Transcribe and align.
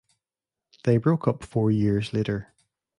They 0.83 0.97
broke 0.97 1.27
up 1.27 1.43
four 1.43 1.69
years 1.69 2.11
later. 2.11 2.55